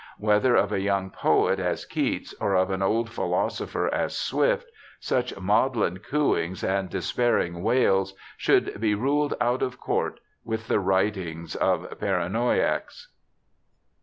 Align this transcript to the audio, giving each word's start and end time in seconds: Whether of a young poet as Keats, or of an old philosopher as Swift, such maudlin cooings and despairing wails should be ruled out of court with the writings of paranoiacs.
Whether 0.17 0.55
of 0.55 0.71
a 0.71 0.79
young 0.81 1.11
poet 1.11 1.59
as 1.59 1.85
Keats, 1.85 2.33
or 2.41 2.55
of 2.55 2.71
an 2.71 2.81
old 2.81 3.07
philosopher 3.11 3.87
as 3.93 4.17
Swift, 4.17 4.65
such 4.99 5.37
maudlin 5.39 5.99
cooings 5.99 6.63
and 6.67 6.89
despairing 6.89 7.61
wails 7.61 8.15
should 8.35 8.81
be 8.81 8.95
ruled 8.95 9.35
out 9.39 9.61
of 9.61 9.79
court 9.79 10.19
with 10.43 10.67
the 10.67 10.79
writings 10.79 11.55
of 11.55 11.87
paranoiacs. 11.99 13.09